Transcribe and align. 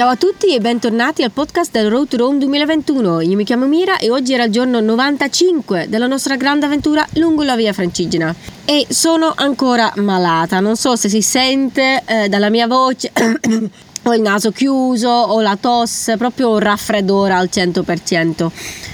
Ciao 0.00 0.08
a 0.08 0.16
tutti 0.16 0.54
e 0.54 0.60
bentornati 0.60 1.22
al 1.22 1.30
podcast 1.30 1.72
del 1.72 1.90
Road 1.90 2.08
to 2.08 2.16
Rome 2.16 2.38
2021. 2.38 3.20
Io 3.20 3.36
mi 3.36 3.44
chiamo 3.44 3.66
Mira 3.66 3.98
e 3.98 4.10
oggi 4.10 4.32
era 4.32 4.44
il 4.44 4.50
giorno 4.50 4.80
95 4.80 5.90
della 5.90 6.06
nostra 6.06 6.36
grande 6.36 6.64
avventura 6.64 7.06
lungo 7.16 7.42
la 7.42 7.54
via 7.54 7.74
Francigena. 7.74 8.34
E 8.64 8.86
sono 8.88 9.34
ancora 9.36 9.92
malata, 9.96 10.58
non 10.60 10.76
so 10.76 10.96
se 10.96 11.10
si 11.10 11.20
sente 11.20 12.02
eh, 12.06 12.30
dalla 12.30 12.48
mia 12.48 12.66
voce. 12.66 13.12
ho 14.02 14.14
il 14.14 14.22
naso 14.22 14.50
chiuso, 14.50 15.08
ho 15.08 15.40
la 15.40 15.56
tosse, 15.60 16.16
proprio 16.16 16.50
un 16.50 16.58
raffreddore 16.58 17.32
al 17.32 17.48
100%. 17.52 18.50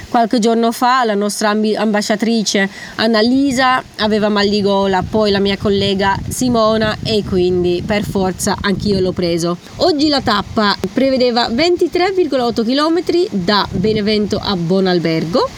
Qualche 0.09 0.39
giorno 0.39 0.73
fa 0.73 1.05
la 1.05 1.15
nostra 1.15 1.51
ambasciatrice 1.51 2.69
Annalisa 2.95 3.83
aveva 3.97 4.29
mal 4.29 4.49
di 4.49 4.63
gola, 4.63 5.03
poi 5.09 5.31
la 5.31 5.41
mia 5.41 5.59
collega 5.59 6.17
Simona 6.29 6.97
e 7.03 7.23
quindi 7.25 7.83
per 7.85 8.05
forza 8.05 8.57
anch'io 8.61 9.01
l'ho 9.01 9.13
preso. 9.13 9.59
Oggi 9.77 10.09
la 10.09 10.21
tappa 10.21 10.77
prevedeva 10.93 11.49
23,8 11.49 12.65
km 12.65 13.29
da 13.31 13.67
Benevento 13.71 14.41
a 14.43 14.57
Bonalbergo. 14.57 15.49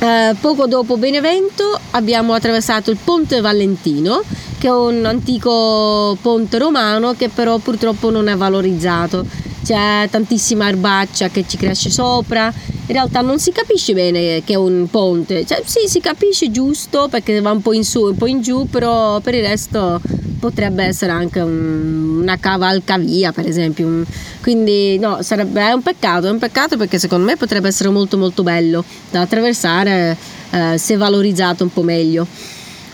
Eh, 0.00 0.34
poco 0.40 0.66
dopo 0.66 0.96
Benevento 0.96 1.78
abbiamo 1.90 2.32
attraversato 2.32 2.90
il 2.90 2.98
Ponte 3.02 3.40
Valentino 3.40 4.22
che 4.58 4.66
è 4.66 4.72
un 4.72 5.04
antico 5.04 6.16
ponte 6.20 6.58
romano 6.58 7.14
che 7.14 7.28
però 7.28 7.58
purtroppo 7.58 8.10
non 8.10 8.28
è 8.28 8.36
valorizzato. 8.36 9.24
C'è 9.64 10.08
tantissima 10.10 10.68
erbaccia 10.68 11.28
che 11.28 11.44
ci 11.46 11.56
cresce 11.56 11.90
sopra. 11.90 12.52
In 12.86 12.94
realtà 12.94 13.20
non 13.20 13.38
si 13.38 13.52
capisce 13.52 13.92
bene 13.92 14.42
che 14.44 14.54
è 14.54 14.56
un 14.56 14.88
ponte. 14.90 15.44
Cioè, 15.44 15.62
sì, 15.64 15.86
si 15.86 16.00
capisce 16.00 16.50
giusto 16.50 17.08
perché 17.08 17.38
va 17.40 17.50
un 17.50 17.60
po' 17.60 17.72
in 17.72 17.84
su 17.84 18.06
e 18.06 18.10
un 18.10 18.16
po' 18.16 18.26
in 18.26 18.40
giù, 18.40 18.66
però 18.68 19.20
per 19.20 19.34
il 19.34 19.42
resto 19.42 20.00
potrebbe 20.38 20.84
essere 20.84 21.12
anche 21.12 21.40
un, 21.40 22.20
una 22.22 22.38
cavalcavia, 22.38 23.32
per 23.32 23.46
esempio. 23.46 24.04
Quindi 24.40 24.98
no, 24.98 25.22
sarebbe 25.22 25.60
è 25.60 25.72
un 25.72 25.82
peccato, 25.82 26.26
è 26.26 26.30
un 26.30 26.38
peccato 26.38 26.76
perché 26.76 26.98
secondo 26.98 27.26
me 27.26 27.36
potrebbe 27.36 27.68
essere 27.68 27.90
molto 27.90 28.16
molto 28.16 28.42
bello 28.42 28.82
da 29.10 29.20
attraversare 29.20 30.16
eh, 30.50 30.78
se 30.78 30.96
valorizzato 30.96 31.62
un 31.62 31.72
po' 31.72 31.82
meglio. 31.82 32.26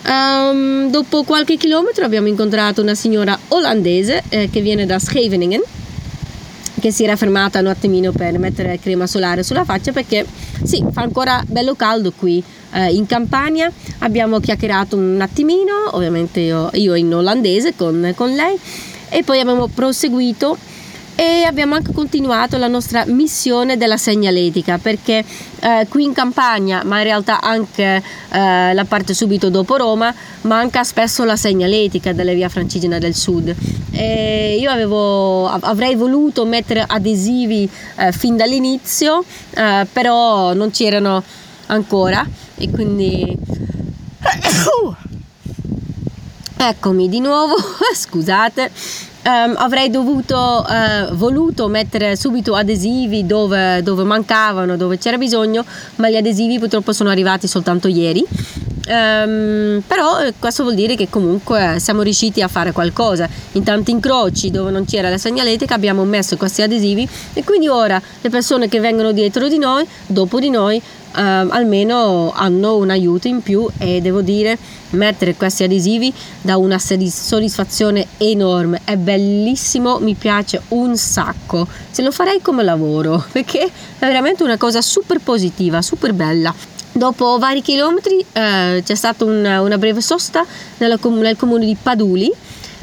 Um, 0.06 0.90
dopo 0.90 1.22
qualche 1.22 1.56
chilometro 1.56 2.04
abbiamo 2.04 2.28
incontrato 2.28 2.82
una 2.82 2.94
signora 2.94 3.38
olandese 3.48 4.22
eh, 4.28 4.50
che 4.50 4.60
viene 4.60 4.84
da 4.84 4.98
Scheveningen 4.98 5.62
che 6.84 6.90
si 6.90 7.04
era 7.04 7.16
fermata 7.16 7.60
un 7.60 7.68
attimino 7.68 8.12
per 8.12 8.38
mettere 8.38 8.78
crema 8.78 9.06
solare 9.06 9.42
sulla 9.42 9.64
faccia 9.64 9.92
perché 9.92 10.26
sì, 10.62 10.84
fa 10.92 11.00
ancora 11.00 11.42
bello 11.46 11.74
caldo 11.74 12.12
qui 12.14 12.44
eh, 12.72 12.92
in 12.92 13.06
Campania. 13.06 13.72
Abbiamo 14.00 14.38
chiacchierato 14.38 14.94
un 14.94 15.18
attimino, 15.18 15.72
ovviamente 15.92 16.40
io, 16.40 16.68
io 16.74 16.94
in 16.94 17.14
olandese 17.14 17.74
con, 17.74 18.12
con 18.14 18.34
lei 18.34 18.58
e 19.08 19.22
poi 19.22 19.40
abbiamo 19.40 19.68
proseguito 19.68 20.58
e 21.16 21.44
abbiamo 21.44 21.74
anche 21.76 21.92
continuato 21.92 22.56
la 22.56 22.66
nostra 22.66 23.04
missione 23.06 23.76
della 23.76 23.96
segnaletica 23.96 24.78
perché 24.78 25.24
eh, 25.60 25.86
qui 25.88 26.02
in 26.04 26.12
Campania 26.12 26.82
ma 26.84 26.98
in 26.98 27.04
realtà 27.04 27.40
anche 27.40 28.02
eh, 28.32 28.74
la 28.74 28.84
parte 28.84 29.14
subito 29.14 29.48
dopo 29.48 29.76
Roma 29.76 30.12
manca 30.42 30.82
spesso 30.82 31.22
la 31.24 31.36
segnaletica 31.36 32.12
delle 32.12 32.34
via 32.34 32.48
Francigena 32.48 32.98
del 32.98 33.14
Sud. 33.14 33.54
E 33.92 34.56
io 34.60 34.70
avevo, 34.70 35.46
avrei 35.46 35.94
voluto 35.94 36.44
mettere 36.44 36.84
adesivi 36.86 37.68
eh, 37.96 38.10
fin 38.10 38.36
dall'inizio 38.36 39.24
eh, 39.54 39.86
però 39.92 40.52
non 40.52 40.70
c'erano 40.70 41.22
ancora 41.66 42.26
e 42.56 42.70
quindi 42.70 43.38
eccomi 46.56 47.08
di 47.08 47.20
nuovo 47.20 47.54
scusate 47.94 48.70
Um, 49.26 49.54
avrei 49.56 49.88
dovuto, 49.88 50.36
uh, 50.36 51.14
voluto 51.14 51.66
mettere 51.68 52.14
subito 52.14 52.54
adesivi 52.54 53.24
dove, 53.24 53.82
dove, 53.82 54.04
mancavano, 54.04 54.76
dove 54.76 54.98
c'era 54.98 55.16
bisogno, 55.16 55.64
ma 55.96 56.10
gli 56.10 56.16
adesivi 56.16 56.58
purtroppo 56.58 56.92
sono 56.92 57.08
arrivati 57.08 57.48
soltanto 57.48 57.88
ieri. 57.88 58.22
Um, 58.86 59.82
però 59.86 60.20
eh, 60.20 60.34
questo 60.38 60.62
vuol 60.62 60.74
dire 60.74 60.94
che 60.94 61.08
comunque 61.08 61.76
siamo 61.78 62.02
riusciti 62.02 62.42
a 62.42 62.48
fare 62.48 62.72
qualcosa. 62.72 63.28
In 63.52 63.62
tanti 63.62 63.92
incroci 63.92 64.50
dove 64.50 64.70
non 64.70 64.84
c'era 64.84 65.08
la 65.08 65.18
segnaletica 65.18 65.74
abbiamo 65.74 66.04
messo 66.04 66.36
questi 66.36 66.62
adesivi 66.62 67.08
e 67.32 67.44
quindi 67.44 67.68
ora 67.68 68.00
le 68.20 68.30
persone 68.30 68.68
che 68.68 68.80
vengono 68.80 69.12
dietro 69.12 69.48
di 69.48 69.58
noi, 69.58 69.86
dopo 70.06 70.38
di 70.38 70.50
noi, 70.50 70.76
uh, 70.76 70.80
almeno 71.14 72.32
hanno 72.34 72.76
un 72.76 72.90
aiuto 72.90 73.26
in 73.26 73.40
più 73.40 73.66
e 73.78 74.00
devo 74.00 74.20
dire 74.20 74.58
mettere 74.90 75.34
questi 75.34 75.64
adesivi 75.64 76.12
dà 76.42 76.56
una 76.58 76.78
soddisfazione 76.78 78.06
enorme. 78.18 78.82
È 78.84 78.96
bellissimo 78.96 79.98
mi 79.98 80.14
piace 80.14 80.60
un 80.68 80.96
sacco. 80.96 81.66
Se 81.90 82.02
lo 82.02 82.10
farei 82.10 82.42
come 82.42 82.62
lavoro 82.62 83.24
perché 83.32 83.64
è 83.64 83.70
veramente 83.98 84.42
una 84.42 84.58
cosa 84.58 84.82
super 84.82 85.20
positiva 85.20 85.80
super 85.80 86.12
bella 86.12 86.54
Dopo 86.96 87.38
vari 87.38 87.60
chilometri 87.60 88.24
eh, 88.32 88.80
c'è 88.84 88.94
stata 88.94 89.24
una, 89.24 89.60
una 89.62 89.78
breve 89.78 90.00
sosta 90.00 90.46
nella, 90.78 90.96
nel 91.02 91.36
comune 91.36 91.66
di 91.66 91.76
Paduli 91.80 92.32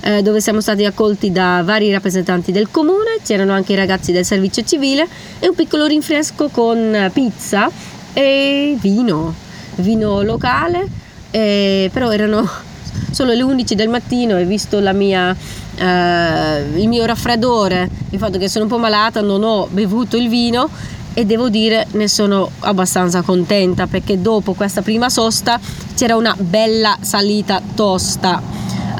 eh, 0.01 0.22
dove 0.22 0.41
siamo 0.41 0.59
stati 0.59 0.83
accolti 0.83 1.31
da 1.31 1.61
vari 1.63 1.91
rappresentanti 1.91 2.51
del 2.51 2.69
comune, 2.69 3.19
c'erano 3.23 3.53
anche 3.53 3.71
i 3.71 3.75
ragazzi 3.75 4.11
del 4.11 4.25
servizio 4.25 4.63
civile 4.63 5.07
e 5.39 5.47
un 5.47 5.55
piccolo 5.55 5.85
rinfresco 5.85 6.50
con 6.50 7.09
pizza 7.13 7.69
e 8.11 8.75
vino, 8.81 9.33
vino 9.75 10.21
locale, 10.23 10.85
eh, 11.31 11.89
però 11.94 12.11
erano 12.11 12.45
solo 13.11 13.31
le 13.31 13.44
11 13.44 13.75
del 13.75 13.88
mattino 13.88 14.38
e 14.38 14.44
visto 14.44 14.79
mia, 14.94 15.33
eh, 15.77 16.63
il 16.75 16.88
mio 16.89 17.05
raffreddore, 17.05 17.89
il 18.09 18.19
fatto 18.19 18.38
che 18.38 18.50
sono 18.50 18.66
un 18.66 18.69
po' 18.71 18.77
malata, 18.77 19.21
non 19.21 19.44
ho 19.44 19.67
bevuto 19.71 20.17
il 20.17 20.27
vino 20.27 20.69
e 21.13 21.25
devo 21.25 21.49
dire 21.49 21.88
ne 21.91 22.07
sono 22.07 22.49
abbastanza 22.59 23.22
contenta 23.22 23.88
perché 23.88 24.22
dopo 24.22 24.53
questa 24.53 24.81
prima 24.81 25.09
sosta 25.09 25.59
c'era 25.95 26.16
una 26.16 26.35
bella 26.38 26.97
salita 27.01 27.61
tosta. 27.75 28.41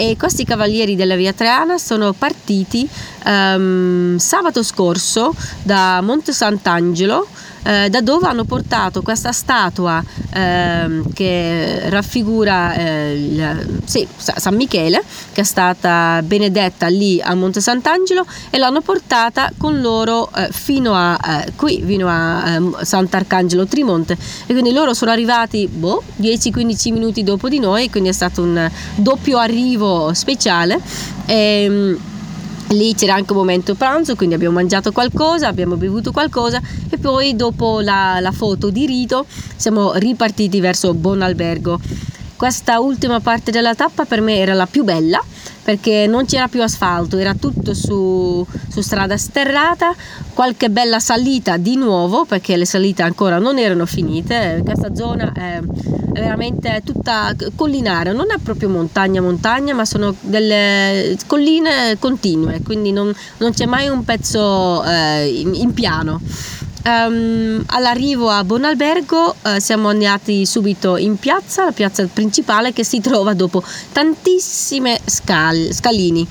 e 0.00 0.16
questi 0.16 0.46
cavalieri 0.46 0.96
della 0.96 1.14
via 1.14 1.34
Traiana 1.34 1.76
sono 1.76 2.14
partiti 2.14 2.88
um, 3.24 4.16
sabato 4.16 4.62
scorso 4.62 5.34
da 5.62 6.00
Monte 6.00 6.32
Sant'Angelo 6.32 7.26
eh, 7.62 7.90
da 7.90 8.00
dove 8.00 8.26
hanno 8.26 8.44
portato 8.44 9.02
questa 9.02 9.32
statua 9.32 10.02
eh, 10.32 11.02
che 11.12 11.90
raffigura 11.90 12.74
eh, 12.74 13.14
il, 13.14 13.80
sì, 13.84 14.06
San 14.16 14.54
Michele, 14.54 15.02
che 15.32 15.42
è 15.42 15.44
stata 15.44 16.22
benedetta 16.22 16.86
lì 16.86 17.20
a 17.20 17.34
Monte 17.34 17.60
Sant'Angelo, 17.60 18.24
e 18.48 18.58
l'hanno 18.58 18.80
portata 18.80 19.52
con 19.56 19.80
loro 19.80 20.30
eh, 20.34 20.48
fino 20.50 20.94
a 20.94 21.18
eh, 21.44 21.52
qui, 21.54 21.82
fino 21.84 22.08
a 22.08 22.54
ehm, 22.54 22.82
Sant'Arcangelo 22.82 23.66
Trimonte. 23.66 24.16
E 24.46 24.52
quindi 24.52 24.72
loro 24.72 24.94
sono 24.94 25.10
arrivati 25.10 25.66
boh, 25.66 26.02
10-15 26.20 26.92
minuti 26.92 27.22
dopo 27.22 27.48
di 27.48 27.58
noi, 27.58 27.90
quindi 27.90 28.08
è 28.08 28.12
stato 28.12 28.42
un 28.42 28.70
doppio 28.94 29.38
arrivo 29.38 30.14
speciale. 30.14 30.80
E, 31.26 31.64
ehm, 31.64 31.98
Lì 32.72 32.94
c'era 32.94 33.14
anche 33.14 33.32
un 33.32 33.38
momento 33.38 33.74
pranzo, 33.74 34.14
quindi 34.14 34.36
abbiamo 34.36 34.54
mangiato 34.54 34.92
qualcosa, 34.92 35.48
abbiamo 35.48 35.74
bevuto 35.74 36.12
qualcosa 36.12 36.60
e 36.88 36.98
poi 36.98 37.34
dopo 37.34 37.80
la, 37.80 38.20
la 38.20 38.30
foto 38.30 38.70
di 38.70 38.86
rito 38.86 39.26
siamo 39.56 39.94
ripartiti 39.94 40.60
verso 40.60 40.94
Buon 40.94 41.22
Albergo. 41.22 41.80
Questa 42.36 42.78
ultima 42.78 43.18
parte 43.18 43.50
della 43.50 43.74
tappa 43.74 44.04
per 44.04 44.20
me 44.20 44.36
era 44.36 44.54
la 44.54 44.66
più 44.66 44.84
bella 44.84 45.20
perché 45.62 46.06
non 46.06 46.26
c'era 46.26 46.48
più 46.48 46.62
asfalto, 46.62 47.16
era 47.16 47.34
tutto 47.34 47.74
su, 47.74 48.44
su, 48.68 48.80
strada 48.80 49.16
sterrata, 49.16 49.94
qualche 50.34 50.70
bella 50.70 50.98
salita 50.98 51.56
di 51.56 51.76
nuovo 51.76 52.24
perché 52.24 52.56
le 52.56 52.64
salite 52.64 53.02
ancora 53.02 53.38
non 53.38 53.58
erano 53.58 53.86
finite, 53.86 54.62
questa 54.64 54.94
zona 54.94 55.32
è 55.32 55.60
veramente 56.12 56.82
tutta 56.84 57.34
collinare, 57.54 58.12
non 58.12 58.30
è 58.30 58.38
proprio 58.42 58.68
montagna 58.68 59.20
montagna 59.20 59.74
ma 59.74 59.84
sono 59.84 60.14
delle 60.20 61.16
colline 61.26 61.96
continue, 61.98 62.60
quindi 62.62 62.92
non, 62.92 63.12
non 63.38 63.52
c'è 63.52 63.66
mai 63.66 63.88
un 63.88 64.04
pezzo 64.04 64.82
eh, 64.84 65.26
in, 65.28 65.54
in 65.54 65.72
piano. 65.72 66.20
Um, 66.82 67.62
all'arrivo 67.66 68.30
a 68.30 68.42
Bonalbergo 68.42 69.34
uh, 69.42 69.58
siamo 69.58 69.88
andati 69.88 70.46
subito 70.46 70.96
in 70.96 71.18
piazza, 71.18 71.64
la 71.64 71.72
piazza 71.72 72.08
principale 72.10 72.72
che 72.72 72.84
si 72.84 73.00
trova 73.00 73.34
dopo 73.34 73.62
tantissime 73.92 74.98
scal- 75.04 75.72
scalini. 75.72 76.26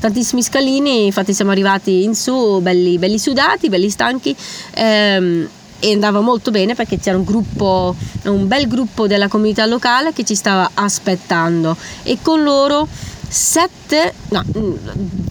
Tantissimi 0.00 0.42
scalini, 0.42 1.06
infatti 1.06 1.32
siamo 1.32 1.52
arrivati 1.52 2.04
in 2.04 2.14
su 2.14 2.60
belli, 2.60 2.98
belli 2.98 3.18
sudati, 3.18 3.70
belli 3.70 3.88
stanchi. 3.88 4.36
Um, 4.76 5.48
e 5.80 5.92
andava 5.92 6.20
molto 6.20 6.50
bene 6.50 6.74
perché 6.74 6.98
c'era 6.98 7.18
un 7.18 7.24
gruppo, 7.24 7.94
un 8.24 8.46
bel 8.46 8.66
gruppo 8.68 9.06
della 9.06 9.28
comunità 9.28 9.66
locale 9.66 10.14
che 10.14 10.24
ci 10.24 10.34
stava 10.34 10.70
aspettando 10.72 11.76
e 12.02 12.18
con 12.22 12.42
loro 12.42 12.88
sette, 13.28 14.14
no, 14.30 14.44
mm, 14.56 14.74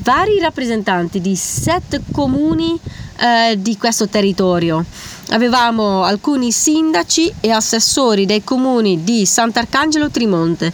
vari 0.02 0.40
rappresentanti 0.40 1.22
di 1.22 1.36
sette 1.36 2.02
comuni 2.12 2.80
eh, 3.18 3.56
di 3.58 3.78
questo 3.78 4.08
territorio. 4.08 4.84
Avevamo 5.30 6.04
alcuni 6.04 6.52
sindaci 6.52 7.34
e 7.40 7.52
assessori 7.52 8.26
dei 8.26 8.44
comuni 8.44 9.04
di 9.04 9.26
Sant'Arcangelo 9.26 10.10
Trimonte, 10.10 10.72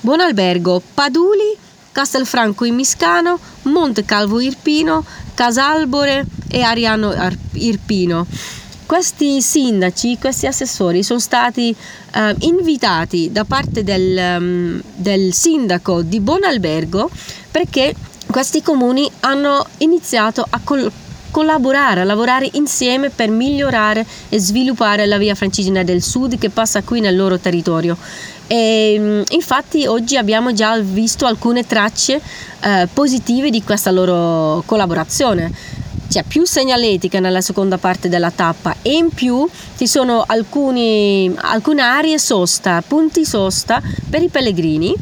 Buonalbergo, 0.00 0.82
Paduli, 0.94 1.56
Castelfranco 1.92 2.64
Immiscano, 2.64 3.38
Monte 3.62 4.04
Calvo 4.04 4.40
Irpino, 4.40 5.04
Casalbore 5.34 6.26
e 6.48 6.62
Ariano 6.62 7.14
Irpino. 7.52 8.26
Questi 8.92 9.40
sindaci, 9.40 10.18
questi 10.18 10.46
assessori 10.46 11.02
sono 11.02 11.18
stati 11.18 11.74
eh, 12.14 12.36
invitati 12.40 13.32
da 13.32 13.44
parte 13.44 13.82
del, 13.82 14.36
um, 14.38 14.82
del 14.96 15.32
sindaco 15.32 16.02
di 16.02 16.20
Buonalbergo 16.20 17.08
perché 17.50 17.94
questi 18.26 18.60
comuni 18.60 19.10
hanno 19.20 19.64
iniziato 19.78 20.46
a 20.46 20.60
col- 20.62 20.92
collaborare, 21.30 22.02
a 22.02 22.04
lavorare 22.04 22.50
insieme 22.52 23.08
per 23.08 23.30
migliorare 23.30 24.04
e 24.28 24.38
sviluppare 24.38 25.06
la 25.06 25.16
via 25.16 25.34
francigena 25.34 25.82
del 25.82 26.02
sud 26.02 26.36
che 26.36 26.50
passa 26.50 26.82
qui 26.82 27.00
nel 27.00 27.16
loro 27.16 27.38
territorio. 27.38 27.96
E, 28.46 28.96
mm, 28.98 29.22
infatti 29.30 29.86
oggi 29.86 30.18
abbiamo 30.18 30.52
già 30.52 30.78
visto 30.78 31.24
alcune 31.24 31.66
tracce 31.66 32.20
eh, 32.60 32.86
positive 32.92 33.48
di 33.48 33.62
questa 33.62 33.90
loro 33.90 34.62
collaborazione 34.66 35.80
c'è 36.12 36.24
più 36.24 36.44
segnaletica 36.44 37.20
nella 37.20 37.40
seconda 37.40 37.78
parte 37.78 38.10
della 38.10 38.30
tappa 38.30 38.76
e 38.82 38.92
in 38.92 39.08
più 39.08 39.48
ci 39.78 39.86
sono 39.86 40.22
alcuni, 40.26 41.34
alcune 41.34 41.80
aree 41.80 42.18
sosta, 42.18 42.82
punti 42.86 43.24
sosta 43.24 43.80
per 44.10 44.20
i 44.20 44.28
pellegrini 44.28 44.94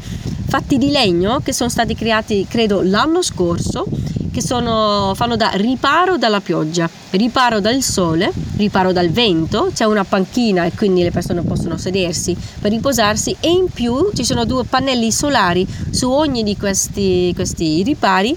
fatti 0.47 0.77
di 0.77 0.89
legno 0.89 1.41
che 1.43 1.51
sono 1.51 1.69
stati 1.69 1.95
creati 1.95 2.47
credo 2.47 2.81
l'anno 2.81 3.21
scorso 3.21 3.85
che 4.31 4.41
sono, 4.41 5.13
fanno 5.15 5.35
da 5.35 5.51
riparo 5.53 6.17
dalla 6.17 6.39
pioggia, 6.39 6.89
riparo 7.11 7.59
dal 7.59 7.81
sole, 7.81 8.31
riparo 8.55 8.91
dal 8.93 9.09
vento, 9.09 9.69
c'è 9.73 9.83
una 9.83 10.03
panchina 10.03 10.65
e 10.65 10.71
quindi 10.73 11.03
le 11.03 11.11
persone 11.11 11.41
possono 11.41 11.77
sedersi 11.77 12.35
per 12.59 12.71
riposarsi 12.71 13.35
e 13.39 13.49
in 13.49 13.67
più 13.71 14.09
ci 14.13 14.23
sono 14.23 14.45
due 14.45 14.63
pannelli 14.63 15.11
solari 15.11 15.67
su 15.89 16.09
ogni 16.09 16.43
di 16.43 16.55
questi, 16.57 17.31
questi 17.35 17.83
ripari 17.83 18.35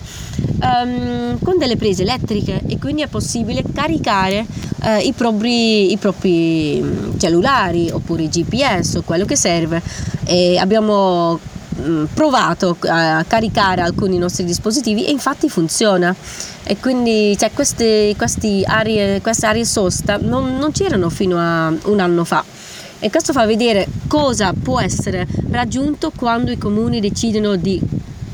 um, 0.60 1.38
con 1.42 1.58
delle 1.58 1.76
prese 1.76 2.02
elettriche 2.02 2.62
e 2.66 2.78
quindi 2.78 3.02
è 3.02 3.06
possibile 3.06 3.62
caricare 3.72 4.44
uh, 4.82 4.98
i, 5.00 5.12
propri, 5.12 5.92
i 5.92 5.96
propri 5.96 6.80
mm, 6.82 7.18
cellulari 7.18 7.90
oppure 7.90 8.28
GPS 8.28 8.96
o 8.96 9.02
quello 9.02 9.24
che 9.24 9.36
serve. 9.36 9.80
E 10.24 10.58
abbiamo 10.58 11.38
provato 12.12 12.76
a 12.86 13.24
caricare 13.26 13.82
alcuni 13.82 14.18
nostri 14.18 14.44
dispositivi 14.44 15.06
e 15.06 15.10
infatti 15.10 15.48
funziona. 15.48 16.14
E 16.62 16.78
quindi 16.78 17.36
cioè, 17.38 17.50
queste, 17.52 18.14
queste, 18.16 18.62
aree, 18.64 19.20
queste 19.20 19.46
aree 19.46 19.64
sosta 19.64 20.18
non, 20.20 20.56
non 20.56 20.72
c'erano 20.72 21.10
fino 21.10 21.36
a 21.38 21.72
un 21.84 22.00
anno 22.00 22.24
fa. 22.24 22.44
E 22.98 23.10
questo 23.10 23.32
fa 23.32 23.44
vedere 23.44 23.86
cosa 24.06 24.54
può 24.54 24.80
essere 24.80 25.26
raggiunto 25.50 26.10
quando 26.16 26.50
i 26.50 26.56
comuni 26.56 27.00
decidono 27.00 27.56
di 27.56 27.78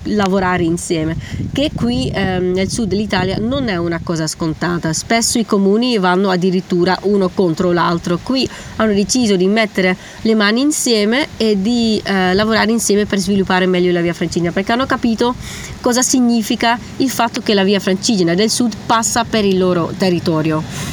lavorare 0.05 0.64
insieme, 0.64 1.17
che 1.52 1.70
qui 1.75 2.11
ehm, 2.12 2.52
nel 2.52 2.70
sud 2.70 2.88
dell'Italia 2.88 3.37
non 3.38 3.69
è 3.69 3.76
una 3.76 4.00
cosa 4.02 4.26
scontata. 4.26 4.93
Spesso 4.93 5.38
i 5.38 5.47
comuni 5.47 5.99
vanno 5.99 6.31
addirittura 6.31 6.99
uno 7.02 7.29
contro 7.29 7.73
l'altro. 7.73 8.19
Qui 8.23 8.49
hanno 8.76 8.93
deciso 8.93 9.37
di 9.37 9.47
mettere 9.47 9.97
le 10.23 10.35
mani 10.35 10.61
insieme 10.61 11.29
e 11.37 11.61
di 11.61 12.00
eh, 12.05 12.35
lavorare 12.35 12.70
insieme 12.70 13.06
per 13.06 13.19
sviluppare 13.19 13.67
meglio 13.67 13.93
la 13.93 14.00
via 14.00 14.14
francigena, 14.14 14.52
perché 14.52 14.73
hanno 14.73 14.87
capito 14.87 15.35
cosa 15.81 16.03
significa 16.03 16.79
il 16.99 17.11
fatto 17.11 17.41
che 17.41 17.55
la 17.55 17.64
via 17.64 17.81
francigena 17.81 18.35
del 18.35 18.50
sud 18.50 18.75
passa 18.87 19.25
per 19.25 19.44
il 19.44 19.58
loro 19.58 19.93
territorio. 19.96 20.89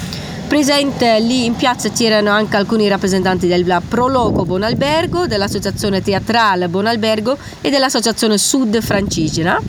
Presente 0.48 1.20
lì 1.20 1.44
in 1.44 1.56
piazza 1.56 1.90
c'erano 1.90 2.30
anche 2.30 2.56
alcuni 2.56 2.88
rappresentanti 2.88 3.48
del 3.48 3.82
Proloco 3.86 4.46
Bonalbergo, 4.46 5.28
dell'associazione 5.28 6.02
teatrale 6.02 6.70
Bonalbergo 6.70 7.38
e 7.60 7.70
dell'associazione 7.70 8.38
Sud 8.38 8.82
Francigena 8.82 9.60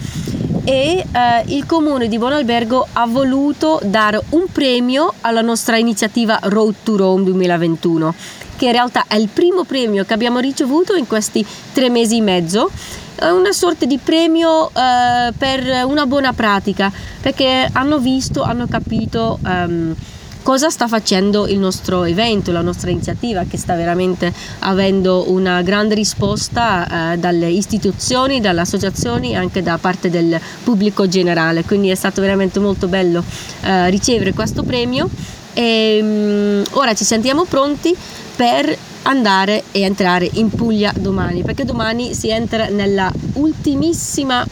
e 0.62 1.04
eh, 1.10 1.44
il 1.46 1.66
comune 1.66 2.06
di 2.06 2.16
Bonalbergo 2.16 2.86
ha 2.92 3.06
voluto 3.06 3.80
dare 3.82 4.22
un 4.30 4.44
premio 4.52 5.14
alla 5.22 5.40
nostra 5.40 5.78
iniziativa 5.78 6.38
Road 6.44 6.74
to 6.84 6.96
Rome 6.96 7.24
2021 7.24 8.14
che 8.56 8.66
in 8.66 8.72
realtà 8.72 9.04
è 9.08 9.16
il 9.16 9.28
primo 9.28 9.64
premio 9.64 10.04
che 10.04 10.14
abbiamo 10.14 10.38
ricevuto 10.38 10.94
in 10.94 11.08
questi 11.08 11.44
tre 11.72 11.90
mesi 11.90 12.18
e 12.18 12.22
mezzo. 12.22 12.70
È 13.16 13.28
una 13.30 13.52
sorta 13.52 13.84
di 13.84 13.98
premio 13.98 14.68
eh, 14.68 15.32
per 15.36 15.84
una 15.86 16.06
buona 16.06 16.32
pratica 16.32 16.90
perché 17.20 17.68
hanno 17.72 17.98
visto, 17.98 18.42
hanno 18.42 18.66
capito 18.68 19.38
um, 19.44 19.94
cosa 20.42 20.70
sta 20.70 20.88
facendo 20.88 21.46
il 21.46 21.58
nostro 21.58 22.04
evento, 22.04 22.52
la 22.52 22.60
nostra 22.60 22.90
iniziativa 22.90 23.44
che 23.44 23.56
sta 23.56 23.74
veramente 23.74 24.32
avendo 24.60 25.30
una 25.30 25.62
grande 25.62 25.94
risposta 25.94 27.12
eh, 27.12 27.18
dalle 27.18 27.48
istituzioni, 27.50 28.40
dalle 28.40 28.60
associazioni 28.60 29.32
e 29.32 29.36
anche 29.36 29.62
da 29.62 29.78
parte 29.78 30.10
del 30.10 30.40
pubblico 30.64 31.08
generale. 31.08 31.64
Quindi 31.64 31.90
è 31.90 31.94
stato 31.94 32.20
veramente 32.20 32.58
molto 32.58 32.88
bello 32.88 33.22
eh, 33.62 33.90
ricevere 33.90 34.32
questo 34.32 34.62
premio 34.62 35.08
e 35.54 35.98
um, 36.00 36.64
ora 36.78 36.94
ci 36.94 37.04
sentiamo 37.04 37.44
pronti 37.44 37.94
per 38.36 38.76
andare 39.02 39.64
e 39.72 39.80
entrare 39.80 40.28
in 40.34 40.50
Puglia 40.50 40.92
domani 40.96 41.42
perché 41.42 41.64
domani 41.64 42.14
si 42.14 42.28
entra 42.28 42.68
nella 42.68 43.12
ultimissima 43.34 44.46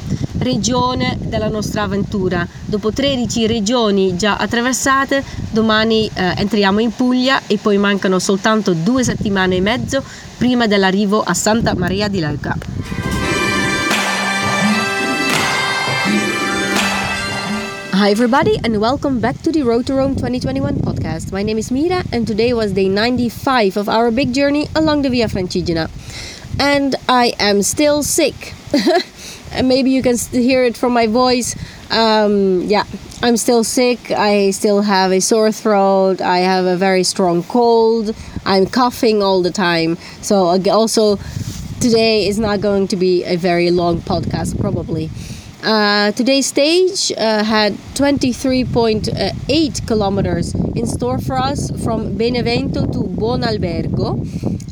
regione 0.47 1.19
della 1.21 1.49
nostra 1.49 1.83
avventura. 1.83 2.47
Dopo 2.65 2.93
13 2.93 3.49
regioni 3.49 4.17
già 4.17 4.37
attraversate, 4.37 5.25
domani 5.51 6.09
eh, 6.15 6.35
entriamo 6.37 6.79
in 6.79 6.95
Puglia 6.95 7.43
e 7.49 7.59
poi 7.59 7.79
mancano 7.79 8.21
soltanto 8.21 8.73
due 8.73 9.03
settimane 9.03 9.57
e 9.57 9.61
mezzo 9.61 10.03
prima 10.39 10.69
dell'arrivo 10.69 11.21
a 11.21 11.35
Santa 11.35 11.75
Maria 11.75 12.07
di 12.07 12.21
Leuca. 12.21 12.57
Hi, 17.93 18.11
everybody, 18.11 18.57
and 18.63 18.77
welcome 18.77 19.19
back 19.19 19.41
to 19.41 19.51
the 19.51 19.63
Road 19.63 19.85
to 19.87 19.95
Rome 19.95 20.15
2021 20.15 20.81
podcast. 20.81 21.33
My 21.33 21.43
name 21.43 21.59
is 21.59 21.71
Mira, 21.71 22.05
and 22.13 22.25
today 22.25 22.53
was 22.53 22.73
day 22.73 22.89
95 22.89 23.77
of 23.79 23.89
our 23.89 24.13
big 24.13 24.33
journey 24.33 24.69
along 24.75 25.03
the 25.03 25.09
Via 25.09 25.27
Francigena. 25.27 25.89
And 26.61 26.95
I 27.09 27.33
am 27.41 27.63
still 27.63 28.03
sick. 28.03 28.55
and 29.57 29.69
maybe 29.69 29.91
you 29.91 30.03
can 30.03 30.17
hear 30.17 30.63
it 30.65 30.77
from 30.77 30.93
my 30.93 31.07
voice. 31.07 31.57
Um, 31.91 32.63
yeah, 32.63 32.85
I'm 33.23 33.37
still 33.37 33.65
sick. 33.65 34.11
I 34.11 34.51
still 34.51 34.83
have 34.83 35.11
a 35.13 35.21
sore 35.21 35.51
throat. 35.51 36.21
I 36.21 36.39
have 36.39 36.67
a 36.67 36.77
very 36.77 37.03
strong 37.03 37.43
cold. 37.45 38.15
I'm 38.45 38.67
coughing 38.67 39.23
all 39.23 39.43
the 39.43 39.51
time. 39.51 39.97
So, 40.21 40.61
also, 40.71 41.17
today 41.81 42.29
is 42.29 42.39
not 42.39 42.61
going 42.61 42.89
to 42.89 42.97
be 42.97 43.25
a 43.25 43.37
very 43.37 43.71
long 43.71 44.01
podcast, 44.01 44.61
probably. 44.61 45.11
Uh, 45.67 46.13
today's 46.13 46.47
stage 46.47 47.11
uh, 47.19 47.43
had 47.43 47.73
23.8 47.99 49.87
kilometers 49.89 50.55
in 50.55 50.87
store 50.87 51.19
for 51.19 51.37
us 51.37 51.73
from 51.83 52.17
Benevento 52.17 52.87
to 52.87 53.01
Buonalbergo. 53.01 54.25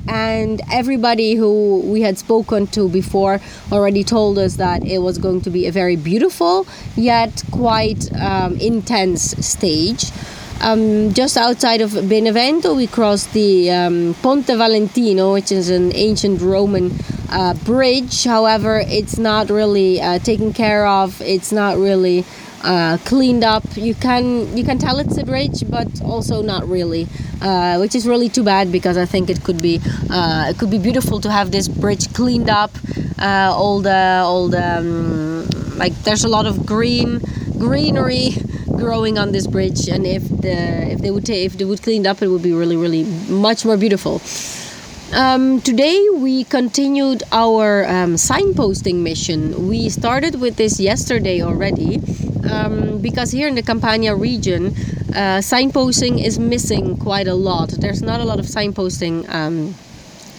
And 0.06 0.60
everybody 0.70 1.34
who 1.34 1.80
we 1.80 2.02
had 2.02 2.16
spoken 2.16 2.68
to 2.68 2.88
before 2.88 3.40
already 3.72 4.04
told 4.04 4.38
us 4.38 4.54
that 4.54 4.86
it 4.86 4.98
was 4.98 5.18
going 5.18 5.40
to 5.40 5.50
be 5.50 5.66
a 5.66 5.72
very 5.72 5.96
beautiful 5.96 6.64
yet 6.94 7.42
quite 7.50 8.14
um, 8.14 8.56
intense 8.58 9.32
stage. 9.44 10.12
Um, 10.60 11.12
just 11.12 11.36
outside 11.36 11.80
of 11.80 12.08
Benevento, 12.08 12.72
we 12.76 12.86
crossed 12.86 13.32
the 13.32 13.68
um, 13.72 14.14
Ponte 14.22 14.46
Valentino, 14.46 15.32
which 15.32 15.50
is 15.50 15.70
an 15.70 15.92
ancient 15.96 16.40
Roman 16.40 16.90
uh, 17.30 17.54
bridge. 17.54 18.24
However, 18.24 18.82
it's 18.86 19.18
not 19.18 19.50
really 19.50 20.00
uh, 20.00 20.18
taken 20.18 20.52
care 20.52 20.86
of. 20.86 21.20
It's 21.20 21.52
not 21.52 21.76
really 21.76 22.24
uh, 22.64 22.98
cleaned 23.04 23.44
up. 23.44 23.64
You 23.76 23.94
can 23.94 24.56
you 24.56 24.64
can 24.64 24.78
tell 24.78 24.98
it's 24.98 25.18
a 25.18 25.24
bridge, 25.24 25.68
but 25.68 25.88
also 26.02 26.42
not 26.42 26.66
really, 26.68 27.06
uh, 27.42 27.76
which 27.78 27.94
is 27.94 28.06
really 28.06 28.28
too 28.28 28.42
bad 28.42 28.72
because 28.72 28.96
I 28.96 29.04
think 29.04 29.30
it 29.30 29.44
could 29.44 29.60
be 29.60 29.80
uh, 30.10 30.46
it 30.48 30.58
could 30.58 30.70
be 30.70 30.78
beautiful 30.78 31.20
to 31.20 31.30
have 31.30 31.50
this 31.50 31.68
bridge 31.68 32.12
cleaned 32.14 32.50
up. 32.50 32.72
Uh, 33.18 33.52
all 33.54 33.80
the 33.80 34.22
all 34.24 34.48
the 34.48 34.78
um, 34.78 35.46
like 35.76 35.94
there's 36.02 36.24
a 36.24 36.28
lot 36.28 36.46
of 36.46 36.64
green 36.66 37.20
greenery 37.58 38.30
growing 38.76 39.18
on 39.18 39.32
this 39.32 39.46
bridge, 39.46 39.88
and 39.88 40.06
if 40.06 40.22
the 40.28 40.90
if 40.92 41.00
they 41.00 41.10
would 41.10 41.26
ta- 41.26 41.32
if 41.32 41.56
they 41.58 41.64
would 41.64 41.82
clean 41.82 42.06
it 42.06 42.08
up, 42.08 42.22
it 42.22 42.28
would 42.28 42.42
be 42.42 42.52
really 42.52 42.76
really 42.76 43.04
much 43.28 43.64
more 43.64 43.76
beautiful. 43.76 44.20
Um, 45.12 45.60
today 45.60 46.08
we 46.12 46.44
continued 46.44 47.22
our 47.30 47.84
um, 47.84 48.14
signposting 48.14 48.96
mission. 48.96 49.68
We 49.68 49.88
started 49.88 50.40
with 50.40 50.56
this 50.56 50.80
yesterday 50.80 51.40
already 51.42 52.00
um, 52.50 52.98
because 53.00 53.30
here 53.30 53.46
in 53.46 53.54
the 53.54 53.62
Campania 53.62 54.16
region, 54.16 54.68
uh, 55.14 55.38
signposting 55.38 56.24
is 56.24 56.38
missing 56.38 56.96
quite 56.96 57.28
a 57.28 57.34
lot. 57.34 57.70
There's 57.70 58.02
not 58.02 58.20
a 58.20 58.24
lot 58.24 58.38
of 58.38 58.46
signposting 58.46 59.32
um, 59.32 59.74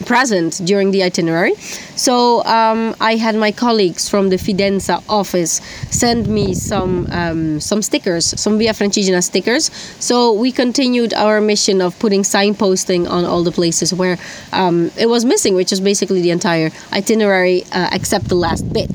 present 0.06 0.62
during 0.64 0.92
the 0.92 1.04
itinerary. 1.04 1.56
So 1.96 2.44
um, 2.46 2.96
I 3.02 3.16
had 3.16 3.36
my 3.36 3.52
colleagues 3.52 4.08
from 4.10 4.30
the 4.30 4.38
Fidenza 4.38 5.04
office 5.10 5.62
send 5.90 6.28
me 6.28 6.54
some 6.54 7.08
um, 7.12 7.60
some 7.60 7.82
stickers, 7.82 8.40
some 8.40 8.58
Via 8.58 8.74
Francigena 8.74 9.24
stickers. 9.24 9.72
So 10.00 10.34
we 10.34 10.52
continued 10.52 11.14
our 11.14 11.42
mission 11.42 11.82
of 11.82 11.98
putting 12.00 12.24
signposting 12.24 13.10
on 13.10 13.26
all 13.26 13.44
the 13.44 13.52
places 13.52 13.94
where 13.94 14.18
um, 14.54 14.92
it 14.98 15.08
was 15.08 15.26
missing, 15.26 15.56
which 15.56 15.72
is 15.72 15.80
basically 15.80 16.22
the 16.22 16.32
entire 16.32 16.70
itinerary 16.94 17.64
uh, 17.72 17.90
except 17.92 18.30
the 18.30 18.36
last 18.36 18.72
bit. 18.72 18.92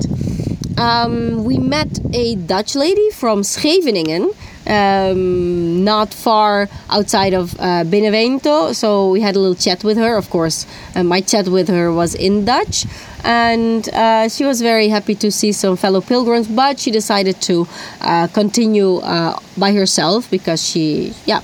Um, 0.77 1.43
we 1.43 1.57
met 1.57 1.99
a 2.13 2.35
Dutch 2.35 2.75
lady 2.75 3.11
from 3.11 3.43
Scheveningen 3.43 4.31
um, 4.71 5.83
not 5.83 6.13
far 6.13 6.69
outside 6.89 7.33
of 7.33 7.55
uh, 7.59 7.83
Benevento. 7.83 8.71
So 8.71 9.11
we 9.11 9.21
had 9.21 9.35
a 9.35 9.39
little 9.39 9.55
chat 9.55 9.83
with 9.83 9.97
her. 9.97 10.15
Of 10.15 10.29
course, 10.29 10.65
uh, 10.95 11.03
my 11.03 11.21
chat 11.21 11.47
with 11.47 11.67
her 11.67 11.91
was 11.91 12.15
in 12.15 12.45
Dutch, 12.45 12.85
and 13.23 13.87
uh, 13.89 14.29
she 14.29 14.45
was 14.45 14.61
very 14.61 14.87
happy 14.87 15.15
to 15.15 15.31
see 15.31 15.51
some 15.51 15.75
fellow 15.75 16.01
pilgrims. 16.01 16.47
But 16.47 16.79
she 16.79 16.89
decided 16.89 17.41
to 17.41 17.67
uh, 17.99 18.27
continue 18.27 18.97
uh, 18.97 19.37
by 19.57 19.73
herself 19.73 20.31
because 20.31 20.65
she, 20.65 21.13
yeah, 21.25 21.41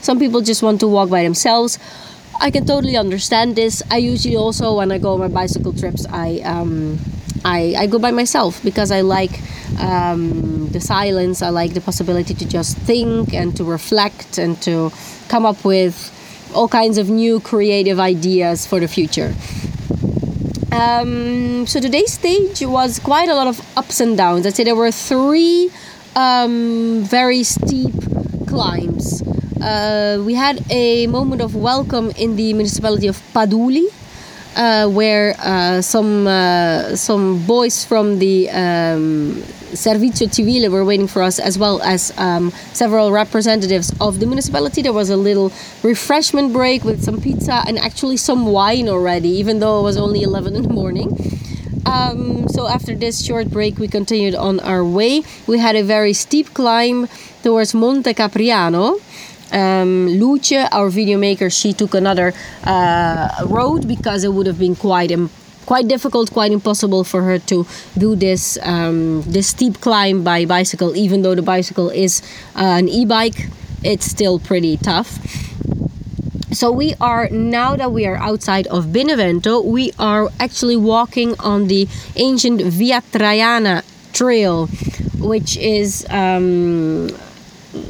some 0.00 0.18
people 0.18 0.40
just 0.40 0.62
want 0.62 0.80
to 0.80 0.88
walk 0.88 1.10
by 1.10 1.22
themselves. 1.22 1.78
I 2.40 2.50
can 2.50 2.66
totally 2.66 2.96
understand 2.96 3.54
this. 3.54 3.82
I 3.90 3.98
usually 3.98 4.36
also, 4.36 4.76
when 4.78 4.90
I 4.90 4.98
go 4.98 5.12
on 5.12 5.20
my 5.20 5.28
bicycle 5.28 5.72
trips, 5.72 6.06
I 6.06 6.40
um, 6.40 6.98
I, 7.44 7.74
I 7.76 7.86
go 7.86 7.98
by 7.98 8.10
myself 8.10 8.62
because 8.62 8.90
I 8.90 9.00
like 9.00 9.40
um, 9.80 10.68
the 10.68 10.80
silence. 10.80 11.42
I 11.42 11.50
like 11.50 11.74
the 11.74 11.80
possibility 11.80 12.34
to 12.34 12.46
just 12.46 12.76
think 12.78 13.34
and 13.34 13.56
to 13.56 13.64
reflect 13.64 14.38
and 14.38 14.60
to 14.62 14.92
come 15.28 15.44
up 15.44 15.64
with 15.64 16.10
all 16.54 16.68
kinds 16.68 16.98
of 16.98 17.08
new 17.08 17.40
creative 17.40 17.98
ideas 17.98 18.66
for 18.66 18.78
the 18.80 18.88
future. 18.88 19.34
Um, 20.72 21.66
so 21.66 21.80
today's 21.80 22.12
stage 22.12 22.62
was 22.62 22.98
quite 22.98 23.28
a 23.28 23.34
lot 23.34 23.46
of 23.46 23.60
ups 23.76 24.00
and 24.00 24.16
downs. 24.16 24.46
I'd 24.46 24.54
say 24.54 24.64
there 24.64 24.74
were 24.74 24.90
three 24.90 25.70
um, 26.16 27.02
very 27.02 27.42
steep 27.42 27.94
climbs. 28.46 29.22
Uh, 29.60 30.22
we 30.24 30.34
had 30.34 30.64
a 30.70 31.06
moment 31.06 31.40
of 31.40 31.54
welcome 31.54 32.10
in 32.12 32.36
the 32.36 32.52
municipality 32.52 33.06
of 33.06 33.16
Paduli, 33.32 33.86
uh, 34.56 34.88
where 34.88 35.34
uh, 35.38 35.80
some 35.80 36.26
uh, 36.26 36.96
some 36.96 37.44
boys 37.46 37.84
from 37.84 38.18
the 38.18 38.50
um, 38.50 39.42
Servizio 39.72 40.28
Civile 40.28 40.70
were 40.70 40.84
waiting 40.84 41.06
for 41.06 41.22
us, 41.22 41.38
as 41.38 41.58
well 41.58 41.80
as 41.82 42.12
um, 42.18 42.50
several 42.72 43.10
representatives 43.12 43.92
of 44.00 44.20
the 44.20 44.26
municipality. 44.26 44.82
There 44.82 44.92
was 44.92 45.10
a 45.10 45.16
little 45.16 45.50
refreshment 45.82 46.52
break 46.52 46.84
with 46.84 47.02
some 47.02 47.20
pizza 47.20 47.62
and 47.66 47.78
actually 47.78 48.18
some 48.18 48.46
wine 48.46 48.88
already, 48.88 49.30
even 49.30 49.60
though 49.60 49.80
it 49.80 49.82
was 49.82 49.96
only 49.96 50.22
11 50.22 50.56
in 50.56 50.62
the 50.62 50.68
morning. 50.68 51.08
Um, 51.86 52.48
so 52.48 52.68
after 52.68 52.94
this 52.94 53.24
short 53.24 53.50
break, 53.50 53.78
we 53.78 53.88
continued 53.88 54.34
on 54.34 54.60
our 54.60 54.84
way. 54.84 55.22
We 55.46 55.58
had 55.58 55.74
a 55.74 55.82
very 55.82 56.12
steep 56.12 56.54
climb 56.54 57.08
towards 57.42 57.74
Monte 57.74 58.14
Capriano 58.14 59.00
um, 59.52 60.08
Luce, 60.08 60.66
our 60.72 60.88
video 60.88 61.18
maker, 61.18 61.50
she 61.50 61.72
took 61.72 61.94
another 61.94 62.32
uh, 62.64 63.28
road 63.46 63.86
because 63.86 64.24
it 64.24 64.32
would 64.32 64.46
have 64.46 64.58
been 64.58 64.74
quite 64.76 65.10
Im- 65.10 65.30
quite 65.66 65.86
difficult, 65.88 66.32
quite 66.32 66.52
impossible 66.52 67.04
for 67.04 67.22
her 67.22 67.38
to 67.38 67.66
do 67.96 68.16
this 68.16 68.58
um, 68.62 69.22
this 69.22 69.48
steep 69.48 69.80
climb 69.80 70.24
by 70.24 70.44
bicycle. 70.44 70.96
Even 70.96 71.22
though 71.22 71.34
the 71.34 71.42
bicycle 71.42 71.90
is 71.90 72.22
uh, 72.56 72.78
an 72.80 72.88
e-bike, 72.88 73.48
it's 73.84 74.06
still 74.06 74.38
pretty 74.38 74.76
tough. 74.76 75.18
So 76.52 76.70
we 76.70 76.94
are 77.00 77.28
now 77.30 77.76
that 77.76 77.92
we 77.92 78.06
are 78.06 78.16
outside 78.16 78.66
of 78.66 78.92
Benevento, 78.92 79.60
we 79.62 79.92
are 79.98 80.28
actually 80.38 80.76
walking 80.76 81.34
on 81.40 81.68
the 81.68 81.88
ancient 82.16 82.60
Via 82.60 83.00
Traiana 83.12 83.82
trail, 84.12 84.66
which 85.18 85.56
is. 85.56 86.06
Um, 86.10 87.08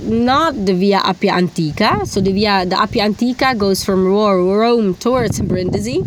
not 0.03 0.55
the 0.67 0.75
Via 0.75 1.01
Appia 1.01 1.33
Antica. 1.33 2.07
So 2.07 2.21
the 2.21 2.33
Via 2.33 2.67
the 2.67 2.77
Appia 2.77 3.03
Antica 3.03 3.55
goes 3.55 3.85
from 3.85 4.07
Rome 4.07 4.95
towards 4.95 5.41
Brindisi. 5.41 6.05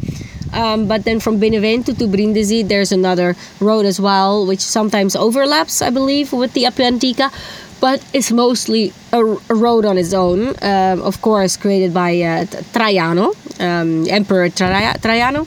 Um, 0.53 0.87
but 0.87 1.03
then 1.03 1.19
from 1.19 1.39
Benevento 1.39 1.93
to 1.93 2.07
Brindisi, 2.07 2.63
there's 2.63 2.91
another 2.91 3.35
road 3.59 3.85
as 3.85 3.99
well, 3.99 4.45
which 4.45 4.61
sometimes 4.61 5.15
overlaps, 5.15 5.81
I 5.81 5.89
believe, 5.89 6.31
with 6.31 6.53
the 6.53 6.63
Appia 6.63 6.85
Antica. 6.85 7.31
But 7.81 8.01
it's 8.13 8.31
mostly 8.31 8.93
a, 9.11 9.19
a 9.19 9.55
road 9.55 9.85
on 9.85 9.97
its 9.97 10.13
own, 10.13 10.55
um, 10.61 11.01
of 11.01 11.21
course, 11.21 11.57
created 11.57 11.93
by 11.93 12.21
uh, 12.21 12.45
Traiano, 12.71 13.35
um, 13.59 14.07
Emperor 14.07 14.47
Tra- 14.49 14.97
Traiano 14.97 15.45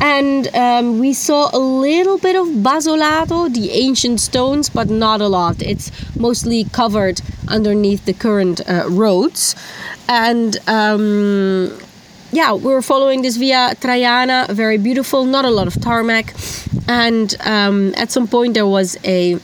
and 0.00 0.48
um, 0.54 0.98
we 0.98 1.12
saw 1.12 1.50
a 1.52 1.58
little 1.58 2.18
bit 2.18 2.36
of 2.36 2.46
basolato, 2.48 3.52
the 3.52 3.70
ancient 3.72 4.20
stones, 4.20 4.68
but 4.68 4.88
not 4.88 5.20
a 5.20 5.28
lot. 5.28 5.62
It's 5.62 5.90
mostly 6.16 6.64
covered 6.64 7.20
underneath 7.48 8.04
the 8.04 8.14
current 8.14 8.60
uh, 8.68 8.84
roads, 8.88 9.54
and 10.08 10.56
um, 10.68 11.78
yeah, 12.32 12.52
we 12.52 12.72
were 12.72 12.82
following 12.82 13.22
this 13.22 13.36
via 13.36 13.74
Traiana, 13.80 14.48
very 14.50 14.78
beautiful, 14.78 15.24
not 15.24 15.44
a 15.44 15.50
lot 15.50 15.66
of 15.66 15.80
tarmac, 15.80 16.34
and 16.88 17.36
um, 17.40 17.94
at 17.96 18.10
some 18.10 18.26
point 18.26 18.54
there 18.54 18.66
was 18.66 18.96
a 19.04 19.38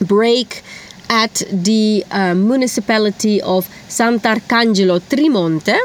break 0.00 0.62
at 1.08 1.42
the 1.50 2.04
uh, 2.10 2.34
municipality 2.34 3.42
of 3.42 3.68
Sant'Arcangelo 3.88 5.00
Trimonte 5.00 5.78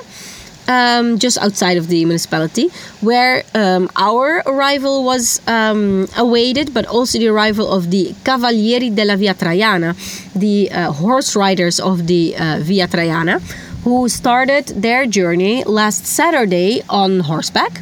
um, 0.67 1.19
just 1.19 1.37
outside 1.37 1.77
of 1.77 1.87
the 1.87 2.05
municipality, 2.05 2.69
where 3.01 3.43
um, 3.53 3.89
our 3.95 4.41
arrival 4.45 5.03
was 5.03 5.41
um, 5.47 6.07
awaited, 6.17 6.73
but 6.73 6.85
also 6.85 7.19
the 7.19 7.27
arrival 7.27 7.71
of 7.71 7.91
the 7.91 8.15
Cavalieri 8.23 8.89
della 8.89 9.17
Via 9.17 9.33
Traiana, 9.33 9.95
the 10.33 10.71
uh, 10.71 10.91
horse 10.91 11.35
riders 11.35 11.79
of 11.79 12.07
the 12.07 12.35
uh, 12.37 12.59
Via 12.61 12.87
Traiana, 12.87 13.41
who 13.83 14.09
started 14.09 14.65
their 14.67 15.05
journey 15.05 15.63
last 15.63 16.05
Saturday 16.05 16.81
on 16.89 17.19
horseback. 17.21 17.81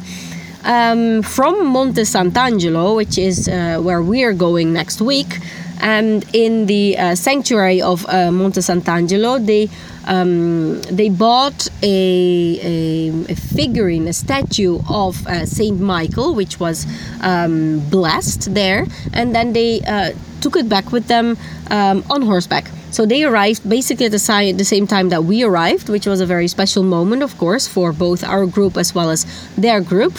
Um, 0.66 1.20
from 1.20 1.66
Monte 1.66 2.00
Sant'Angelo, 2.06 2.96
which 2.96 3.18
is 3.18 3.48
uh, 3.48 3.80
where 3.82 4.00
we 4.00 4.24
are 4.24 4.32
going 4.32 4.72
next 4.72 5.02
week, 5.02 5.38
and 5.78 6.24
in 6.32 6.64
the 6.64 6.96
uh, 6.96 7.14
sanctuary 7.14 7.82
of 7.82 8.06
uh, 8.08 8.30
Monte 8.32 8.60
Sant'Angelo, 8.60 9.44
they 9.44 9.68
um, 10.06 10.80
they 10.82 11.08
bought 11.08 11.68
a, 11.82 12.58
a, 12.62 13.08
a, 13.28 13.34
figurine, 13.34 14.06
a 14.08 14.12
statue 14.12 14.80
of 14.88 15.26
uh, 15.26 15.46
Saint 15.46 15.80
Michael, 15.80 16.34
which 16.34 16.60
was 16.60 16.86
um, 17.22 17.80
blessed 17.90 18.54
there, 18.54 18.86
and 19.12 19.34
then 19.34 19.52
they 19.52 19.80
uh, 19.82 20.12
took 20.40 20.56
it 20.56 20.68
back 20.68 20.92
with 20.92 21.06
them 21.06 21.36
um, 21.70 22.04
on 22.10 22.22
horseback. 22.22 22.68
So 22.90 23.04
they 23.06 23.24
arrived 23.24 23.68
basically 23.68 24.06
at 24.06 24.12
the, 24.12 24.20
si- 24.20 24.52
the 24.52 24.64
same 24.64 24.86
time 24.86 25.08
that 25.08 25.24
we 25.24 25.42
arrived, 25.42 25.88
which 25.88 26.06
was 26.06 26.20
a 26.20 26.26
very 26.26 26.46
special 26.46 26.84
moment, 26.84 27.22
of 27.22 27.36
course, 27.38 27.66
for 27.66 27.92
both 27.92 28.22
our 28.22 28.46
group 28.46 28.76
as 28.76 28.94
well 28.94 29.10
as 29.10 29.26
their 29.56 29.80
group. 29.80 30.14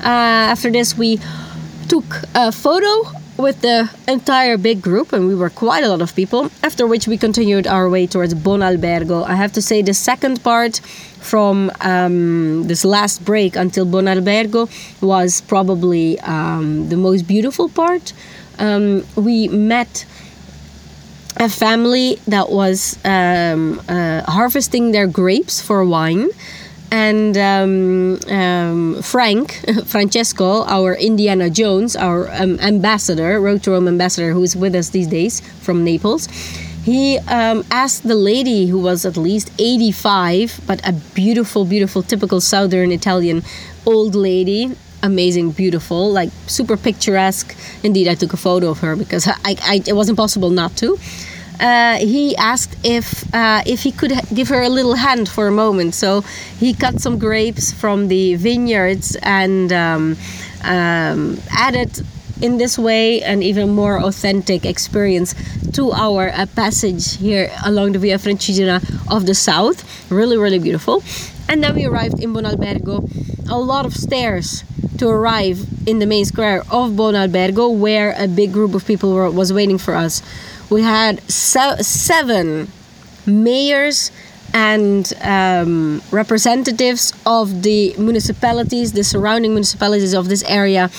Uh, 0.00 0.52
after 0.54 0.70
this, 0.70 0.96
we 0.96 1.18
took 1.88 2.04
a 2.34 2.52
photo 2.52 3.21
with 3.42 3.60
the 3.60 3.90
entire 4.06 4.56
big 4.56 4.80
group, 4.80 5.12
and 5.12 5.26
we 5.26 5.34
were 5.34 5.50
quite 5.50 5.84
a 5.84 5.88
lot 5.88 6.00
of 6.00 6.14
people. 6.14 6.50
After 6.62 6.86
which 6.86 7.08
we 7.08 7.18
continued 7.18 7.66
our 7.66 7.90
way 7.90 8.06
towards 8.06 8.34
Buonalbergo. 8.34 9.26
I 9.26 9.34
have 9.34 9.52
to 9.54 9.62
say, 9.62 9.82
the 9.82 9.92
second 9.92 10.42
part 10.42 10.78
from 11.20 11.70
um, 11.80 12.66
this 12.68 12.84
last 12.84 13.24
break 13.24 13.56
until 13.56 13.84
Buonalbergo 13.84 14.62
was 15.02 15.40
probably 15.42 16.18
um, 16.20 16.88
the 16.88 16.96
most 16.96 17.22
beautiful 17.26 17.68
part. 17.68 18.12
Um, 18.58 19.04
we 19.16 19.48
met 19.48 20.06
a 21.36 21.48
family 21.48 22.20
that 22.28 22.50
was 22.50 22.98
um, 23.04 23.80
uh, 23.88 24.22
harvesting 24.30 24.92
their 24.92 25.08
grapes 25.08 25.60
for 25.60 25.84
wine 25.84 26.28
and 26.92 27.38
um, 27.38 28.20
um, 28.28 29.02
Frank, 29.02 29.64
Francesco, 29.86 30.62
our 30.64 30.94
Indiana 30.94 31.48
Jones, 31.48 31.96
our 31.96 32.30
um, 32.30 32.60
ambassador, 32.60 33.40
Road 33.40 33.62
to 33.62 33.70
Rome 33.70 33.88
ambassador, 33.88 34.32
who 34.32 34.42
is 34.42 34.54
with 34.54 34.74
us 34.74 34.90
these 34.90 35.06
days 35.06 35.40
from 35.62 35.84
Naples, 35.84 36.26
he 36.84 37.18
um, 37.28 37.64
asked 37.70 38.02
the 38.02 38.14
lady 38.14 38.66
who 38.66 38.78
was 38.78 39.06
at 39.06 39.16
least 39.16 39.50
85, 39.58 40.60
but 40.66 40.86
a 40.86 40.92
beautiful, 40.92 41.64
beautiful, 41.64 42.02
typical 42.02 42.42
Southern 42.42 42.92
Italian 42.92 43.42
old 43.86 44.14
lady. 44.14 44.76
Amazing, 45.02 45.52
beautiful, 45.52 46.12
like 46.12 46.30
super 46.46 46.76
picturesque. 46.76 47.56
Indeed, 47.82 48.06
I 48.06 48.14
took 48.14 48.34
a 48.34 48.36
photo 48.36 48.68
of 48.70 48.80
her 48.80 48.96
because 48.96 49.26
I, 49.26 49.34
I, 49.44 49.82
it 49.86 49.94
was 49.94 50.08
impossible 50.10 50.50
not 50.50 50.76
to 50.76 50.98
uh, 51.62 51.96
he 51.98 52.36
asked 52.36 52.76
if 52.82 53.32
uh, 53.32 53.62
if 53.64 53.84
he 53.84 53.92
could 53.92 54.12
give 54.34 54.48
her 54.48 54.62
a 54.62 54.68
little 54.68 54.94
hand 54.94 55.28
for 55.28 55.46
a 55.46 55.52
moment. 55.52 55.94
So 55.94 56.22
he 56.58 56.74
cut 56.74 57.00
some 57.00 57.18
grapes 57.18 57.72
from 57.72 58.08
the 58.08 58.34
vineyards 58.34 59.16
and 59.22 59.72
um, 59.72 60.16
um, 60.64 61.38
added 61.50 62.04
in 62.40 62.58
this 62.58 62.76
way 62.76 63.22
an 63.22 63.42
even 63.42 63.70
more 63.70 63.98
authentic 64.02 64.66
experience 64.66 65.34
to 65.72 65.92
our 65.92 66.30
uh, 66.30 66.46
passage 66.56 67.16
here 67.18 67.48
along 67.64 67.92
the 67.92 68.00
Via 68.00 68.18
Francigena 68.18 68.82
of 69.08 69.26
the 69.26 69.34
south. 69.34 70.10
Really, 70.10 70.36
really 70.36 70.58
beautiful. 70.58 71.04
And 71.48 71.62
then 71.62 71.76
we 71.76 71.86
arrived 71.86 72.18
in 72.18 72.32
Buonalbergo. 72.34 73.08
A 73.48 73.58
lot 73.58 73.86
of 73.86 73.94
stairs 73.94 74.64
to 74.98 75.08
arrive 75.08 75.64
in 75.86 76.00
the 76.00 76.06
main 76.06 76.24
square 76.24 76.60
of 76.70 76.92
Buonalbergo, 76.92 77.76
where 77.76 78.14
a 78.18 78.26
big 78.26 78.52
group 78.52 78.74
of 78.74 78.84
people 78.84 79.12
were, 79.12 79.30
was 79.30 79.52
waiting 79.52 79.78
for 79.78 79.94
us 79.94 80.22
we 80.72 80.82
had 80.82 81.20
se- 81.30 81.82
seven 81.82 82.68
mayors 83.26 84.10
and 84.54 85.12
um, 85.22 86.02
representatives 86.10 87.12
of 87.24 87.62
the 87.62 87.94
municipalities, 87.98 88.92
the 88.92 89.04
surrounding 89.04 89.52
municipalities 89.52 90.14
of 90.14 90.28
this 90.28 90.42
area, 90.44 90.90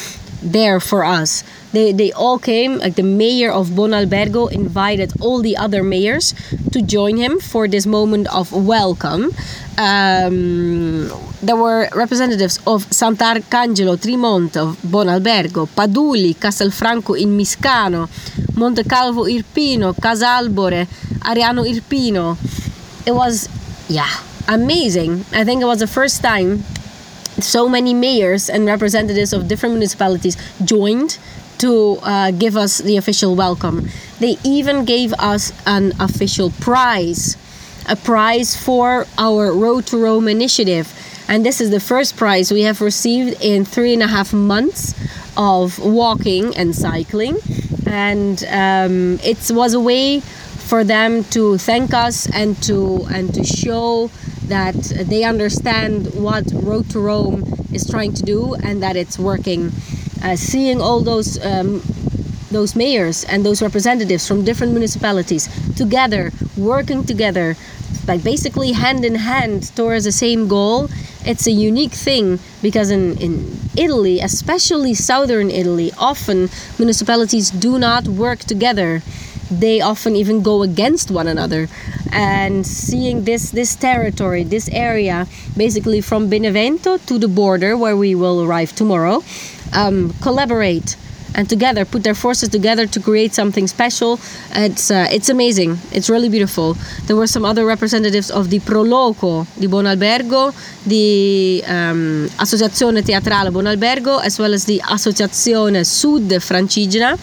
there 0.41 0.79
for 0.79 1.03
us. 1.03 1.43
They, 1.73 1.91
they 1.91 2.11
all 2.11 2.37
came, 2.37 2.77
like 2.77 2.95
the 2.95 3.03
mayor 3.03 3.51
of 3.51 3.69
Buonalbergo 3.69 4.51
invited 4.51 5.11
all 5.19 5.41
the 5.41 5.57
other 5.57 5.83
mayors 5.83 6.35
to 6.71 6.81
join 6.83 7.17
him 7.17 7.39
for 7.39 7.67
this 7.67 7.87
moment 7.87 8.27
of 8.33 8.53
welcome. 8.53 9.31
Um, 9.77 11.09
there 11.41 11.55
were 11.55 11.89
representatives 11.95 12.59
of 12.67 12.85
Sant'Arcangelo, 12.91 13.97
Trimonte, 13.97 14.75
Buonalbergo, 14.85 15.67
Paduli, 15.67 16.35
Castelfranco 16.35 17.19
in 17.19 17.35
Miscano, 17.35 18.07
Montecalvo 18.53 19.25
Irpino, 19.27 19.93
Casalbore, 19.95 20.85
Ariano 21.25 21.65
Irpino. 21.67 22.37
It 23.07 23.13
was, 23.13 23.49
yeah, 23.89 24.09
amazing. 24.47 25.25
I 25.33 25.43
think 25.43 25.63
it 25.63 25.65
was 25.65 25.79
the 25.79 25.87
first 25.87 26.21
time 26.21 26.63
so 27.39 27.67
many 27.67 27.95
mayors 27.95 28.47
and 28.47 28.67
representatives 28.67 29.33
of 29.33 29.47
different 29.47 29.73
municipalities 29.73 30.37
joined 30.63 31.17
to 31.59 31.97
uh, 32.01 32.31
give 32.31 32.57
us 32.57 32.79
the 32.79 32.97
official 32.97 33.35
welcome. 33.35 33.87
They 34.19 34.37
even 34.43 34.85
gave 34.85 35.13
us 35.13 35.51
an 35.65 35.93
official 35.99 36.51
prize, 36.61 37.37
a 37.87 37.95
prize 37.95 38.55
for 38.55 39.05
our 39.17 39.53
Road 39.53 39.85
to 39.87 39.97
Rome 39.97 40.27
initiative. 40.27 40.91
And 41.27 41.45
this 41.45 41.61
is 41.61 41.69
the 41.69 41.79
first 41.79 42.17
prize 42.17 42.51
we 42.51 42.63
have 42.63 42.81
received 42.81 43.41
in 43.41 43.65
three 43.65 43.93
and 43.93 44.03
a 44.03 44.07
half 44.07 44.33
months 44.33 44.93
of 45.37 45.79
walking 45.79 46.55
and 46.55 46.75
cycling. 46.75 47.37
And 47.85 48.43
um, 48.45 49.19
it 49.23 49.49
was 49.51 49.73
a 49.73 49.79
way 49.79 50.19
for 50.19 50.83
them 50.83 51.23
to 51.25 51.57
thank 51.57 51.93
us 51.93 52.29
and 52.33 52.61
to 52.63 53.05
and 53.11 53.33
to 53.33 53.43
show 53.43 54.09
that 54.47 54.75
they 54.75 55.23
understand 55.23 56.13
what 56.15 56.43
Road 56.53 56.89
to 56.91 56.99
Rome 56.99 57.43
is 57.71 57.89
trying 57.89 58.13
to 58.13 58.23
do 58.23 58.55
and 58.55 58.81
that 58.81 58.95
it's 58.95 59.19
working. 59.19 59.71
Uh, 60.23 60.35
seeing 60.35 60.81
all 60.81 61.01
those 61.01 61.43
um, 61.45 61.81
those 62.49 62.75
mayors 62.75 63.23
and 63.25 63.45
those 63.45 63.61
representatives 63.61 64.27
from 64.27 64.45
different 64.45 64.71
municipalities 64.71 65.49
together, 65.75 66.31
working 66.55 67.03
together, 67.03 67.55
like 68.07 68.23
basically 68.23 68.71
hand 68.71 69.03
in 69.03 69.15
hand 69.15 69.75
towards 69.75 70.05
the 70.05 70.11
same 70.11 70.47
goal. 70.47 70.87
It's 71.25 71.47
a 71.47 71.51
unique 71.51 71.93
thing 71.93 72.39
because 72.61 72.91
in, 72.91 73.17
in 73.17 73.57
Italy, 73.75 74.19
especially 74.19 74.93
southern 74.93 75.49
Italy, 75.49 75.91
often 75.97 76.49
municipalities 76.77 77.49
do 77.49 77.79
not 77.79 78.07
work 78.07 78.39
together 78.39 79.01
they 79.59 79.81
often 79.81 80.15
even 80.15 80.41
go 80.41 80.63
against 80.63 81.11
one 81.11 81.27
another 81.27 81.67
and 82.11 82.65
seeing 82.65 83.23
this 83.23 83.51
this 83.51 83.75
territory 83.75 84.43
this 84.43 84.69
area 84.69 85.27
basically 85.57 86.01
from 86.01 86.29
benevento 86.29 86.97
to 86.97 87.17
the 87.19 87.27
border 87.27 87.75
where 87.75 87.97
we 87.97 88.15
will 88.15 88.43
arrive 88.43 88.73
tomorrow 88.73 89.21
um, 89.73 90.13
collaborate 90.21 90.95
and 91.35 91.49
together 91.49 91.85
put 91.85 92.03
their 92.03 92.13
forces 92.13 92.49
together 92.49 92.85
to 92.87 92.99
create 92.99 93.33
something 93.33 93.67
special. 93.67 94.19
It's 94.55 94.91
uh, 94.91 95.07
it's 95.11 95.29
amazing. 95.29 95.77
It's 95.91 96.09
really 96.09 96.29
beautiful. 96.29 96.75
There 97.07 97.15
were 97.15 97.27
some 97.27 97.45
other 97.45 97.65
representatives 97.65 98.31
of 98.31 98.49
the 98.49 98.59
Proloco 98.59 99.45
di 99.59 99.67
Buonalbergo, 99.67 100.53
the 100.85 101.63
um, 101.67 102.29
Associazione 102.37 103.03
Teatrale 103.03 103.51
Buonalbergo, 103.51 104.23
as 104.23 104.39
well 104.39 104.53
as 104.53 104.65
the 104.65 104.79
Associazione 104.85 105.85
Sud 105.85 106.29
Francigena, 106.41 107.17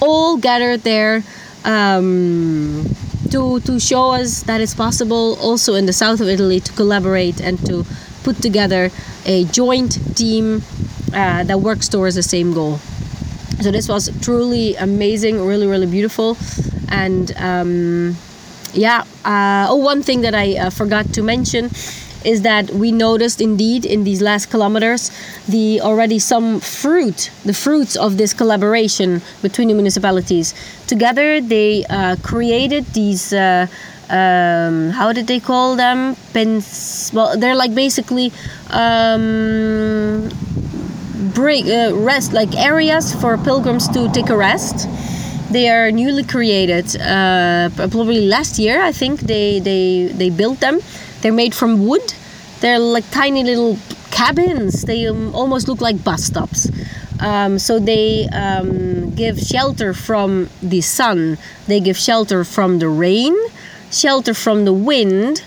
all 0.00 0.36
gathered 0.36 0.82
there 0.82 1.22
um, 1.64 2.84
to 3.30 3.60
to 3.60 3.78
show 3.78 4.10
us 4.12 4.42
that 4.44 4.60
it's 4.60 4.74
possible 4.74 5.36
also 5.40 5.74
in 5.74 5.86
the 5.86 5.92
south 5.92 6.20
of 6.20 6.28
Italy 6.28 6.60
to 6.60 6.72
collaborate 6.72 7.40
and 7.40 7.58
to 7.66 7.84
put 8.22 8.36
together 8.42 8.90
a 9.24 9.44
joint 9.44 9.98
team 10.16 10.62
uh, 11.16 11.42
that 11.44 11.60
works 11.60 11.88
towards 11.88 12.14
the 12.14 12.22
same 12.22 12.52
goal. 12.52 12.78
So 13.60 13.70
this 13.70 13.88
was 13.88 14.10
truly 14.20 14.76
amazing, 14.76 15.44
really 15.44 15.66
really 15.66 15.86
beautiful, 15.86 16.36
and 16.90 17.34
um, 17.38 18.16
yeah. 18.74 19.02
Uh, 19.24 19.66
oh, 19.68 19.76
one 19.76 20.02
thing 20.02 20.20
that 20.20 20.34
I 20.34 20.56
uh, 20.58 20.70
forgot 20.70 21.12
to 21.14 21.22
mention 21.22 21.70
is 22.24 22.42
that 22.42 22.70
we 22.70 22.92
noticed 22.92 23.40
indeed 23.40 23.86
in 23.86 24.04
these 24.04 24.20
last 24.20 24.50
kilometers 24.50 25.10
the 25.48 25.80
already 25.80 26.18
some 26.18 26.60
fruit, 26.60 27.30
the 27.44 27.54
fruits 27.54 27.96
of 27.96 28.18
this 28.18 28.34
collaboration 28.34 29.22
between 29.42 29.68
the 29.68 29.74
municipalities. 29.74 30.52
Together, 30.86 31.40
they 31.40 31.84
uh, 31.88 32.16
created 32.22 32.84
these. 32.92 33.32
Uh, 33.32 33.66
um, 34.08 34.90
how 34.90 35.12
did 35.12 35.26
they 35.26 35.40
call 35.40 35.74
them? 35.74 36.14
Pens. 36.32 37.10
Well, 37.12 37.36
they're 37.36 37.56
like 37.56 37.74
basically 37.74 38.32
um, 38.70 40.30
break 41.36 41.66
uh, 41.66 41.94
rest, 41.94 42.32
like 42.32 42.52
areas 42.56 43.14
for 43.20 43.38
pilgrims 43.38 43.86
to 43.94 44.10
take 44.10 44.30
a 44.30 44.36
rest. 44.36 44.88
They 45.52 45.68
are 45.68 45.92
newly 45.92 46.24
created. 46.24 46.86
Uh, 47.00 47.70
probably 47.76 48.26
last 48.26 48.58
year, 48.58 48.82
I 48.82 48.90
think 48.90 49.20
they 49.20 49.60
they 49.60 50.10
they 50.20 50.30
built 50.30 50.58
them 50.58 50.80
they're 51.26 51.32
made 51.32 51.54
from 51.56 51.86
wood. 51.86 52.14
They're 52.60 52.78
like 52.78 53.10
tiny 53.10 53.42
little 53.42 53.78
cabins. 54.12 54.82
They 54.82 55.08
um, 55.08 55.34
almost 55.34 55.66
look 55.66 55.80
like 55.80 56.04
bus 56.04 56.22
stops. 56.24 56.70
Um, 57.18 57.58
so 57.58 57.78
they 57.78 58.28
um, 58.28 59.10
give 59.14 59.40
shelter 59.40 59.92
from 59.92 60.48
the 60.62 60.82
sun, 60.82 61.38
they 61.66 61.80
give 61.80 61.96
shelter 61.96 62.44
from 62.44 62.78
the 62.78 62.88
rain, 62.88 63.34
shelter 63.90 64.34
from 64.34 64.66
the 64.66 64.72
wind, 64.72 65.42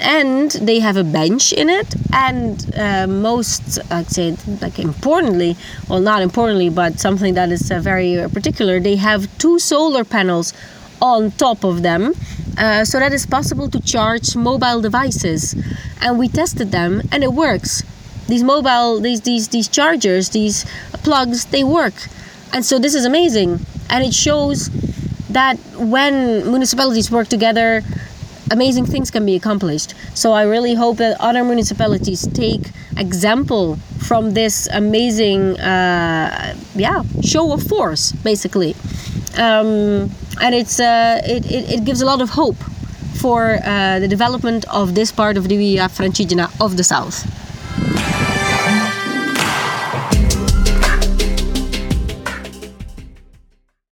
and 0.00 0.50
they 0.52 0.80
have 0.80 0.96
a 0.96 1.04
bench 1.04 1.52
in 1.52 1.68
it. 1.68 1.94
And 2.12 2.74
uh, 2.76 3.06
most, 3.06 3.78
I'd 3.90 4.10
say, 4.10 4.36
like 4.60 4.78
importantly, 4.78 5.56
well, 5.88 6.00
not 6.00 6.22
importantly, 6.22 6.70
but 6.70 6.98
something 6.98 7.34
that 7.34 7.50
is 7.50 7.70
uh, 7.70 7.80
very 7.80 8.26
particular, 8.30 8.80
they 8.80 8.96
have 8.96 9.26
two 9.38 9.58
solar 9.58 10.04
panels 10.04 10.52
on 11.00 11.30
top 11.32 11.64
of 11.64 11.82
them 11.82 12.14
uh, 12.58 12.84
so 12.84 12.98
that 12.98 13.12
it's 13.12 13.26
possible 13.26 13.68
to 13.70 13.80
charge 13.80 14.36
mobile 14.36 14.80
devices. 14.80 15.54
And 16.00 16.18
we 16.18 16.28
tested 16.28 16.72
them 16.72 17.02
and 17.12 17.22
it 17.22 17.32
works. 17.32 17.82
These 18.28 18.44
mobile 18.44 19.00
these 19.00 19.22
these 19.22 19.48
these 19.48 19.66
chargers 19.66 20.28
these 20.28 20.64
plugs 21.02 21.46
they 21.46 21.64
work. 21.64 21.94
And 22.52 22.64
so 22.64 22.78
this 22.78 22.94
is 22.94 23.04
amazing. 23.04 23.60
And 23.88 24.04
it 24.04 24.14
shows 24.14 24.70
that 25.30 25.56
when 25.76 26.48
municipalities 26.50 27.10
work 27.10 27.28
together 27.28 27.82
amazing 28.50 28.86
things 28.86 29.10
can 29.10 29.24
be 29.24 29.34
accomplished 29.36 29.94
so 30.14 30.32
i 30.32 30.42
really 30.42 30.74
hope 30.74 30.96
that 30.96 31.20
other 31.20 31.44
municipalities 31.44 32.26
take 32.28 32.70
example 32.96 33.76
from 34.10 34.32
this 34.32 34.68
amazing, 34.72 35.58
uh, 35.60 36.54
yeah, 36.74 37.02
show 37.22 37.52
of 37.52 37.62
force, 37.62 38.12
basically. 38.12 38.74
Um, 39.36 40.10
and 40.40 40.54
it's 40.54 40.80
uh, 40.80 41.20
it, 41.24 41.46
it, 41.46 41.70
it 41.74 41.84
gives 41.84 42.00
a 42.02 42.06
lot 42.06 42.20
of 42.20 42.30
hope 42.30 42.56
for 43.22 43.58
uh, 43.64 43.98
the 44.00 44.08
development 44.08 44.64
of 44.68 44.94
this 44.94 45.12
part 45.12 45.36
of 45.36 45.48
the 45.48 45.56
Via 45.56 45.88
Francigena 45.88 46.48
of 46.60 46.76
the 46.76 46.84
south. 46.84 47.39